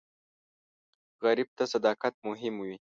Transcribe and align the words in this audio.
غریب 1.23 1.49
ته 1.57 1.63
صداقت 1.73 2.13
مهم 2.27 2.53
وي 2.63 2.75